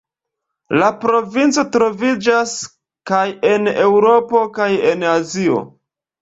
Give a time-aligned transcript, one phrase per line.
[0.77, 2.55] La provinco troviĝas
[3.11, 5.63] kaj en Eŭropo kaj en Azio.